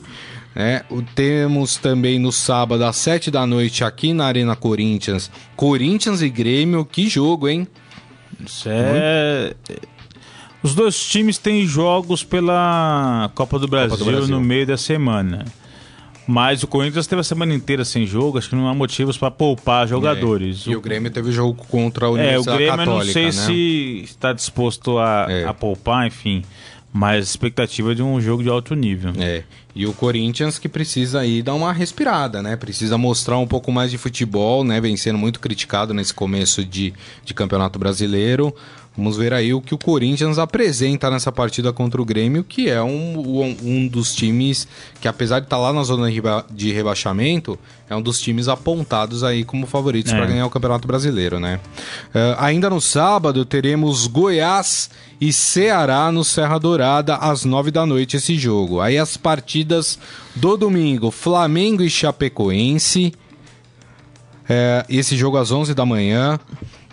[0.56, 6.30] É, temos também no sábado às sete da noite aqui na Arena Corinthians, Corinthians e
[6.30, 6.86] Grêmio.
[6.86, 7.68] Que jogo, hein?
[8.46, 9.54] Isso é...
[10.64, 14.36] Os dois times têm jogos pela Copa do Brasil, Copa do Brasil.
[14.36, 15.46] no meio da semana.
[16.28, 19.30] Mas o Corinthians teve a semana inteira sem jogo, acho que não há motivos para
[19.30, 20.68] poupar jogadores.
[20.68, 20.72] É.
[20.72, 23.32] E o Grêmio teve jogo contra a É, o Universidade Grêmio Católica, não sei né?
[23.32, 25.46] se está disposto a, É.
[25.46, 26.44] a poupar, enfim.
[26.92, 29.12] Mas expectativa de um jogo de alto nível.
[29.20, 29.44] É.
[29.76, 32.56] E o Corinthians que precisa aí dar uma respirada, né?
[32.56, 34.80] Precisa mostrar um pouco mais de futebol, né?
[34.80, 36.94] Vem sendo muito criticado nesse começo de,
[37.26, 38.56] de Campeonato Brasileiro.
[38.98, 42.82] Vamos ver aí o que o Corinthians apresenta nessa partida contra o Grêmio, que é
[42.82, 44.66] um, um, um dos times
[45.02, 48.48] que, apesar de estar lá na zona de reba- de rebaixamento, é um dos times
[48.48, 50.16] apontados aí como favoritos É.
[50.16, 51.60] para ganhar o Campeonato Brasileiro, né?
[52.14, 58.16] Eh, ainda no sábado teremos Goiás e Ceará no Serra Dourada às nove da noite
[58.16, 58.80] esse jogo.
[58.80, 60.00] Aí as partidas
[60.34, 63.14] do domingo, Flamengo e Chapecoense.
[64.48, 66.40] É, esse jogo às 11 da manhã.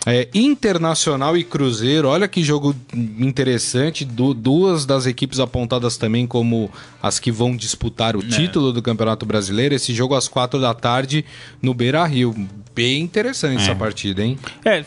[0.05, 4.03] É, Internacional e Cruzeiro, olha que jogo interessante.
[4.03, 6.69] Du- duas das equipes apontadas também como
[7.01, 9.73] as que vão disputar o título do Campeonato Brasileiro.
[9.73, 11.23] Esse jogo às quatro da tarde
[11.61, 12.35] no Beira Rio.
[12.75, 14.37] Bem interessante essa partida, hein?
[14.65, 14.83] É,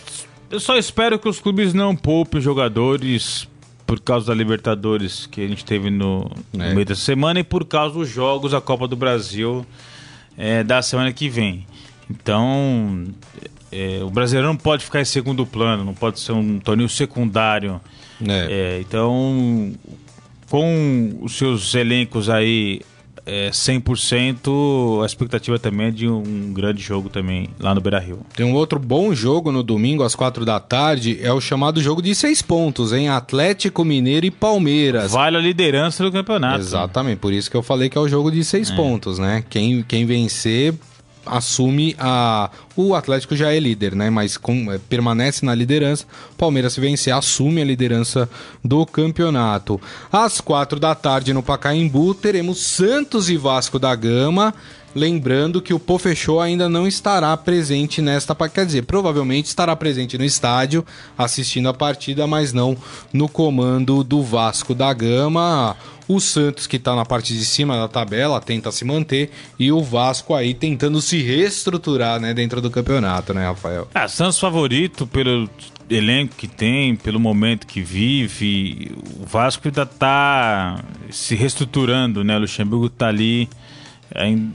[0.51, 3.49] eu só espero que os clubes não poupem jogadores
[3.87, 6.75] por causa da Libertadores que a gente teve no, no É.
[6.75, 9.65] meio dessa semana e por causa dos jogos da Copa do Brasil
[10.37, 11.65] é, da semana que vem.
[12.11, 13.05] Então,
[13.71, 17.81] é, o brasileiro não pode ficar em segundo plano, não pode ser um torneio secundário.
[18.27, 18.77] É.
[18.77, 19.73] É, então,
[20.49, 22.81] com os seus elencos aí
[23.27, 28.21] é, 100%, a expectativa também é de um grande jogo também lá no Beira-Rio.
[28.37, 31.19] Tem um outro bom jogo no domingo às quatro da tarde.
[31.21, 33.09] É o chamado jogo de seis pontos, hein?
[33.09, 35.11] Atlético Mineiro e Palmeiras.
[35.11, 36.61] Vale a liderança do campeonato.
[36.61, 39.45] Exatamente, por isso que eu falei que é o jogo de seis pontos, né?
[39.51, 40.73] Quem, quem vencer
[41.27, 42.51] assume a.
[42.77, 44.11] O Atlético já é líder, né?
[44.11, 46.05] Mas com- eh, permanece na liderança.
[46.37, 48.29] Palmeiras, se vencer, assume a liderança
[48.65, 49.81] do campeonato.
[50.13, 54.55] Às quatro da tarde, no Pacaembu, teremos Santos e Vasco da Gama.
[54.95, 58.63] Lembrando que o Pofechou ainda não estará presente nesta partida.
[58.63, 60.83] Quer dizer, provavelmente estará presente no estádio
[61.19, 62.75] assistindo a partida, mas não
[63.13, 65.77] no comando do Vasco da Gama.
[66.09, 69.31] O Santos, que está na parte de cima da tabela, tenta se manter.
[69.59, 73.89] E o Vasco aí tentando se reestruturar né, dentro do campeonato, né, Rafael?
[73.95, 75.51] Ah, Santos favorito pelo
[75.91, 78.93] elenco que tem, pelo momento que vive.
[79.21, 82.37] O Vasco ainda tá se reestruturando, né?
[82.37, 83.49] O Luxemburgo tá ali.
[84.15, 84.53] Ainda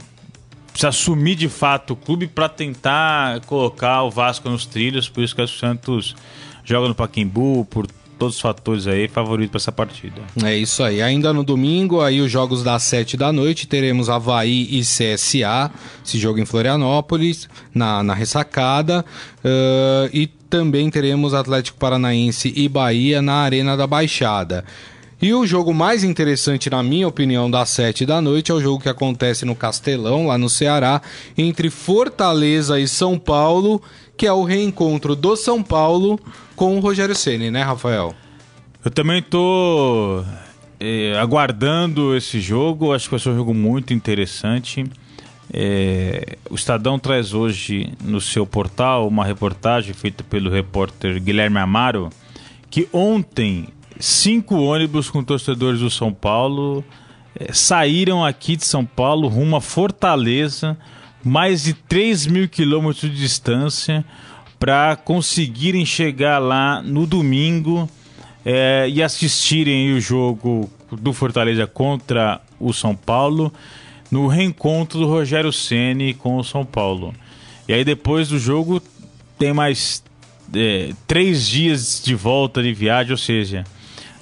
[0.72, 5.08] precisa assumir de fato o clube para tentar colocar o Vasco nos trilhos.
[5.08, 6.16] Por isso que o Santos
[6.64, 7.86] joga no Paquimbu, por
[8.22, 10.22] todos os fatores aí, favorito para essa partida.
[10.44, 11.02] É isso aí.
[11.02, 15.72] Ainda no domingo, aí os jogos das 7 da noite, teremos Havaí e CSA,
[16.06, 19.04] esse jogo em Florianópolis, na, na ressacada.
[19.44, 24.64] Ah, e também teremos Atlético Paranaense e Bahia na Arena da Baixada.
[25.20, 28.82] E o jogo mais interessante, na minha opinião, das 7 da noite é o jogo
[28.82, 31.02] que acontece no Castelão, lá no Ceará,
[31.36, 33.82] entre Fortaleza e São Paulo,
[34.16, 36.20] que é o reencontro do São Paulo
[36.62, 38.14] com o Rogério Ceni, né, Rafael?
[38.84, 40.22] Eu também tô
[40.78, 42.92] eh, aguardando esse jogo.
[42.92, 44.84] Acho que vai ser um jogo muito interessante.
[45.52, 52.10] Eh, o Estadão traz hoje no seu portal uma reportagem feita pelo repórter Guilherme Amaro
[52.70, 53.66] que ontem
[53.98, 56.84] cinco ônibus com torcedores do São Paulo
[57.34, 60.78] eh, saíram aqui de São Paulo rumo a Fortaleza,
[61.24, 64.04] mais de 3 mil quilômetros de distância,
[64.62, 67.90] para conseguirem chegar lá no domingo
[68.46, 73.52] eh, e assistirem o jogo do Fortaleza contra o São Paulo
[74.08, 77.12] no reencontro do Rogério Ceni com o São Paulo.
[77.66, 78.80] E aí depois do jogo
[79.36, 80.00] tem mais
[80.54, 83.64] é, três dias de volta de viagem, ou seja,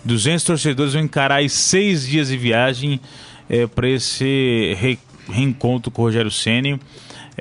[0.07, 2.98] 200 torcedores vão encarar seis dias de viagem
[3.46, 4.98] é, para esse re-
[5.29, 6.81] reencontro com o Rogério Ceni.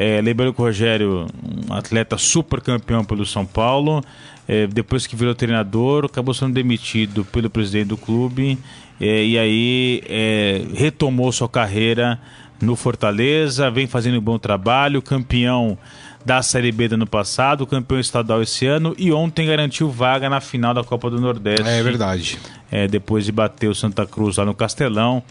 [0.02, 1.28] É, lembrando que o Rogério,
[1.70, 4.02] um atleta super campeão pelo São Paulo,
[4.48, 8.58] é, depois que virou treinador, acabou sendo demitido pelo presidente do clube
[8.98, 12.18] é, e aí é, retomou sua carreira
[12.62, 15.78] no Fortaleza, vem fazendo um bom trabalho, campeão
[16.26, 20.40] da Série B do ano passado, campeão estadual esse ano e ontem garantiu vaga na
[20.40, 21.68] final da Copa do Nordeste.
[21.68, 22.40] É verdade.
[22.72, 25.22] É, depois de bater o Santa Cruz lá no Castelão.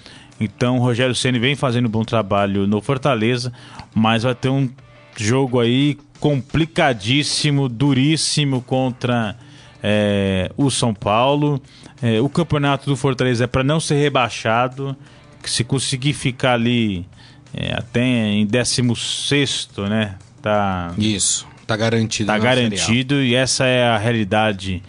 [0.40, 3.52] Então o Rogério Ceni vem fazendo um bom trabalho no Fortaleza,
[3.94, 4.68] mas vai ter um
[5.16, 9.36] jogo aí complicadíssimo, duríssimo contra
[9.82, 11.60] é, o São Paulo.
[12.02, 14.96] É, o campeonato do Fortaleza é para não ser rebaixado,
[15.44, 17.06] se conseguir ficar ali
[17.54, 20.16] é, até em 16 né?
[20.42, 21.46] Tá, Isso.
[21.66, 22.26] Tá garantido.
[22.28, 24.82] Tá garantido e essa é a realidade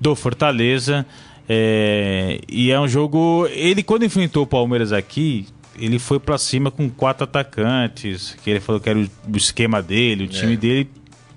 [0.00, 1.04] do Fortaleza.
[1.48, 3.48] É, e é um jogo.
[3.50, 5.46] Ele, quando enfrentou o Palmeiras aqui,
[5.78, 9.82] ele foi pra cima com quatro atacantes, que ele falou que era o, o esquema
[9.82, 10.88] dele, o time dele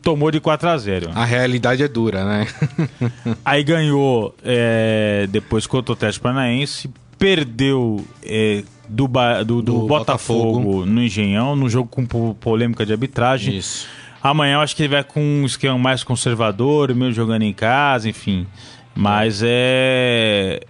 [0.02, 2.48] tomou de 4 a 0 A realidade é dura, né?
[3.44, 10.60] Aí ganhou é, depois contra o Atlético Paranaense, perdeu é, do, do, do Do Botafogo,
[10.60, 10.86] Botafogo.
[10.86, 13.58] no Engenhão, no jogo com po- polêmica de arbitragem.
[13.58, 13.88] Isso.
[14.24, 18.10] Amanhã eu acho que ele vai com um esquema mais conservador, mesmo jogando em casa,
[18.10, 18.48] enfim.
[18.96, 20.62] Mas é.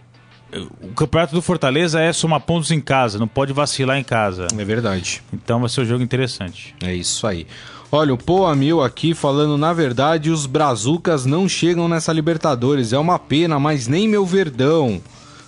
[0.82, 4.48] O campeonato do Fortaleza é somar pontos em casa, não pode vacilar em casa.
[4.58, 5.22] É verdade.
[5.34, 6.76] Então vai ser um jogo interessante.
[6.84, 7.48] É isso aí.
[7.91, 12.91] Olha, o Poa Mil aqui falando, na verdade, os Brazucas não chegam nessa Libertadores.
[12.91, 15.02] É uma pena, mas nem meu Verdão.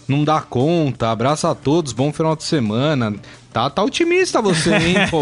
[0.07, 1.11] Não dá conta.
[1.11, 3.13] Abraço a todos, bom final de semana.
[3.59, 5.21] Tá, tá otimista você, hein, pô?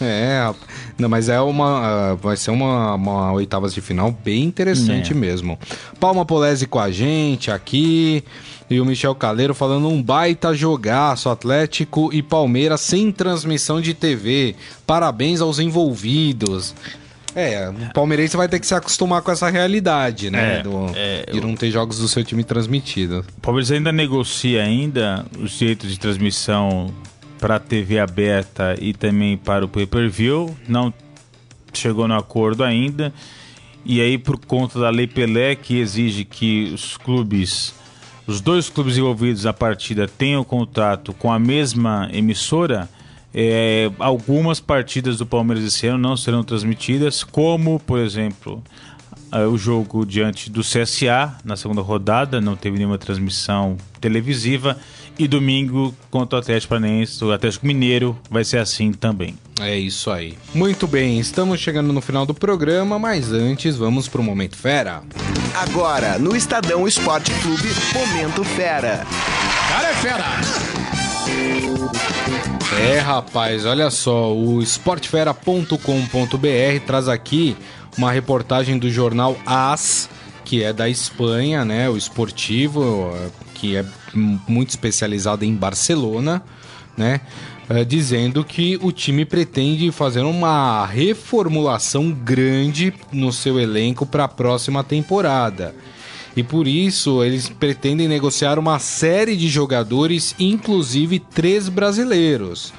[0.00, 0.62] é, rapaz.
[0.98, 1.80] não, mas é uma.
[2.12, 5.14] ah, vai ser uma, uma oitavas de final bem interessante É.
[5.14, 5.58] mesmo.
[6.00, 8.24] Palma Polese com a gente aqui.
[8.70, 14.54] E o Michel Caleiro falando um baita jogaço, Atlético e Palmeiras sem transmissão de TV.
[14.86, 16.74] Parabéns aos envolvidos.
[17.34, 20.58] É, o palmeirense vai ter que se acostumar com essa realidade, né?
[20.58, 23.24] É, do- é, de não ter jogos do seu time transmitidos.
[23.38, 26.92] O Palmeiras ainda negocia ainda os direitos de transmissão
[27.40, 30.54] para a TV aberta e também para o pay-per-view.
[30.68, 30.92] Não
[31.72, 33.12] chegou no acordo ainda.
[33.84, 37.74] E aí, por conta da Lei Pelé, que exige que os clubes,
[38.26, 42.88] os dois clubes envolvidos na partida tenham contato com a mesma emissora,
[43.34, 48.62] é, algumas partidas do Palmeiras esse ano não serão transmitidas, como, por exemplo,
[49.50, 54.76] o jogo diante do CSA na segunda rodada, não teve nenhuma transmissão televisiva.
[55.18, 59.34] E domingo contra o Atlético Paranaense, o Atlético Mineiro, vai ser assim também.
[59.60, 60.38] É isso aí.
[60.54, 65.02] Muito bem, estamos chegando no final do programa, mas antes vamos pro Momento Fera.
[65.54, 69.06] Agora, no Estadão Esporte Clube, Momento Fera.
[69.68, 70.71] Cara é fera!
[72.80, 75.76] É, rapaz, olha só, o esportefera.com.br
[76.86, 77.56] traz aqui
[77.96, 80.08] uma reportagem do jornal AS,
[80.44, 83.12] que é da Espanha, né, o esportivo,
[83.54, 83.84] que é
[84.48, 86.42] muito especializado em Barcelona,
[86.96, 87.20] né,
[87.70, 94.28] eh, dizendo que o time pretende fazer uma reformulação grande no seu elenco para a
[94.28, 95.74] próxima temporada.
[96.36, 102.72] E por isso eles pretendem negociar uma série de jogadores, inclusive três brasileiros.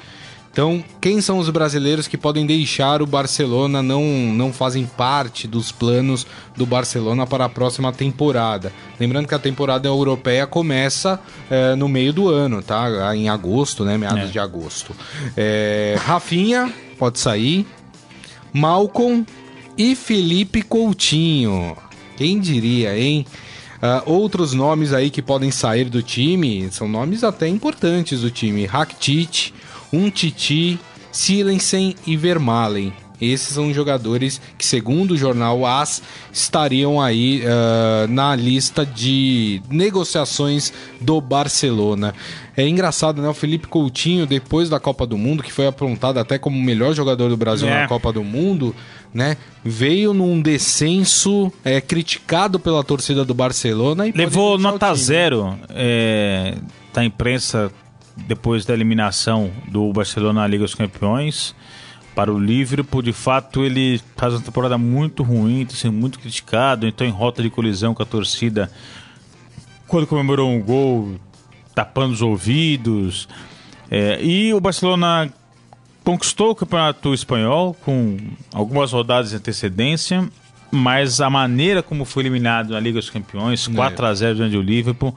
[0.50, 5.72] Então, quem são os brasileiros que podem deixar o Barcelona, não, não fazem parte dos
[5.72, 6.24] planos
[6.56, 8.72] do Barcelona para a próxima temporada?
[9.00, 11.18] Lembrando que a temporada europeia começa
[11.50, 13.16] eh, no meio do ano, tá?
[13.16, 13.98] Em agosto, né?
[13.98, 14.32] Meados É.
[14.32, 14.94] de agosto.
[15.36, 17.66] Eh, Rafinha pode sair.
[18.52, 19.26] Malcolm
[19.76, 21.76] e Felipe Coutinho.
[22.16, 23.26] Quem diria, hein?
[23.82, 28.64] Ah, outros nomes aí que podem sair do time são nomes até importantes do time:
[28.64, 29.52] Rakitic,
[29.92, 30.78] Umtiti,
[31.12, 33.03] Silensen e Vermaelen.
[33.20, 40.72] Esses são jogadores que, segundo o jornal AS, estariam aí ah, na lista de negociações
[41.00, 42.14] do Barcelona.
[42.56, 43.28] É engraçado, né?
[43.28, 46.94] O Felipe Coutinho, depois da Copa do Mundo, que foi apontado até como o melhor
[46.94, 47.82] jogador do Brasil É.
[47.82, 48.74] na Copa do Mundo,
[49.12, 49.36] né?
[49.64, 56.54] Veio num descenso é, criticado pela torcida do Barcelona e Levou nota zero é,
[56.92, 57.70] da imprensa
[58.16, 61.54] depois da eliminação do Barcelona na Liga dos Campeões
[62.14, 63.02] para o Liverpool.
[63.02, 67.42] De fato, ele faz uma temporada muito ruim, está sendo muito criticado, então em rota
[67.42, 68.70] de colisão com a torcida
[69.86, 71.20] quando comemorou um gol,
[71.74, 73.28] tapando os ouvidos.
[73.90, 75.32] É, e o Barcelona
[76.02, 78.16] conquistou o campeonato espanhol com
[78.52, 80.28] algumas rodadas de antecedência,
[80.70, 84.62] mas a maneira como foi eliminado na Liga dos Campeões, 4 a 0 diante do
[84.62, 85.14] Liverpool,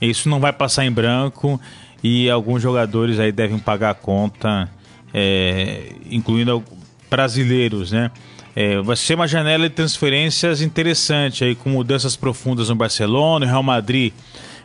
[0.00, 1.60] isso não vai passar em branco
[2.02, 4.68] e alguns jogadores aí devem pagar a conta,
[5.14, 6.62] é, incluindo
[7.08, 8.10] brasileiros, né?
[8.56, 13.62] É, vai ser uma janela de transferências interessante aí com mudanças profundas no Barcelona, Real
[13.62, 14.12] Madrid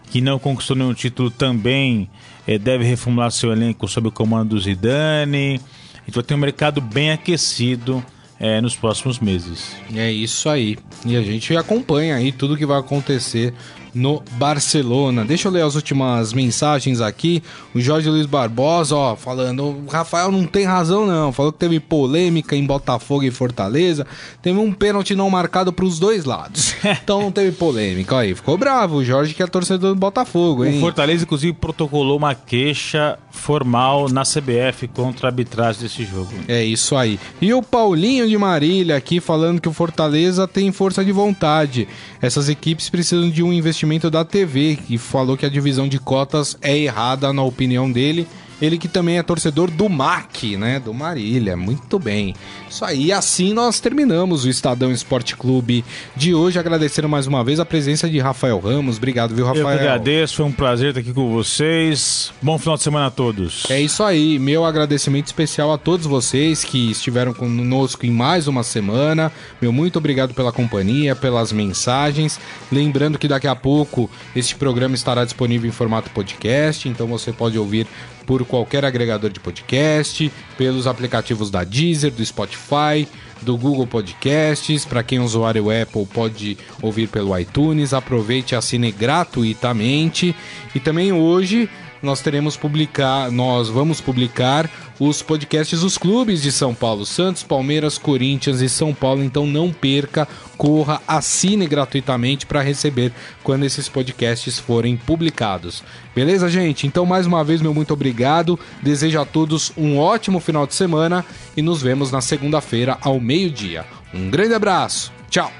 [0.09, 2.09] que não conquistou nenhum título também
[2.47, 5.61] eh, deve reformular seu elenco sob o comando do Zidane.
[6.07, 8.03] Vai ter um mercado bem aquecido
[8.39, 9.75] eh, nos próximos meses.
[9.93, 10.77] É isso aí.
[11.05, 13.53] E a gente acompanha aí tudo que vai acontecer
[13.93, 15.25] no Barcelona.
[15.25, 17.41] Deixa eu ler as últimas mensagens aqui.
[17.73, 21.79] O Jorge Luiz Barbosa, ó, falando, o Rafael não tem razão não, falou que teve
[21.79, 24.05] polêmica em Botafogo e Fortaleza,
[24.41, 26.75] teve um pênalti não marcado para os dois lados.
[27.03, 28.17] Então não teve polêmica.
[28.17, 30.77] Aí, ficou bravo o Jorge que é torcedor do Botafogo, hein?
[30.77, 36.31] O Fortaleza, inclusive, protocolou uma queixa formal na CBF contra a arbitragem desse jogo.
[36.47, 37.19] É isso aí.
[37.41, 41.87] E o Paulinho de Marília aqui falando que o Fortaleza tem força de vontade.
[42.21, 45.99] Essas equipes precisam de um investimento investimento da TV, que falou que a divisão de
[45.99, 48.27] cotas é errada na opinião dele.
[48.61, 50.79] Ele que também é torcedor do MAC, né?
[50.79, 51.55] Do Marília.
[51.57, 52.35] Muito bem.
[52.69, 55.83] Isso aí, assim nós terminamos o Estadão Esporte Clube
[56.15, 56.59] de hoje.
[56.59, 58.97] Agradecendo mais uma vez a presença de Rafael Ramos.
[58.97, 59.67] Obrigado, viu, Rafael?
[59.67, 62.31] Eu agradeço, foi um prazer estar aqui com vocês.
[62.41, 63.63] Bom final de semana a todos.
[63.69, 64.37] É isso aí.
[64.37, 69.31] Meu agradecimento especial a todos vocês que estiveram conosco em mais uma semana.
[69.61, 72.39] Meu muito obrigado pela companhia, pelas mensagens.
[72.71, 77.57] Lembrando que daqui a pouco este programa estará disponível em formato podcast, então você pode
[77.57, 77.87] ouvir
[78.29, 83.07] por qualquer agregador de podcast, pelos aplicativos da Deezer, do Spotify,
[83.41, 84.85] do Google Podcasts.
[84.85, 87.91] Para quem é usuário Apple, pode ouvir pelo iTunes.
[87.91, 90.35] Aproveite e assine gratuitamente.
[90.75, 91.67] E também hoje
[92.01, 94.69] nós teremos publicar, nós vamos publicar
[94.99, 99.23] os podcasts dos clubes de São Paulo, Santos, Palmeiras, Corinthians e São Paulo.
[99.23, 100.27] Então não perca,
[100.57, 103.11] corra, assine gratuitamente para receber
[103.43, 105.83] quando esses podcasts forem publicados.
[106.15, 106.87] Beleza, gente?
[106.87, 108.59] Então mais uma vez meu muito obrigado.
[108.81, 111.25] Desejo a todos um ótimo final de semana
[111.55, 113.85] e nos vemos na segunda-feira ao meio-dia.
[114.13, 115.11] Um grande abraço.
[115.29, 115.51] Tchau.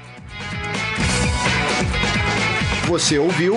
[2.86, 3.56] Você ouviu